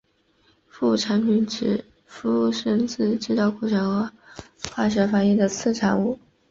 [0.67, 1.85] 副产品是指
[2.23, 4.11] 衍生自制造过程或
[4.73, 6.17] 化学反应的次产物。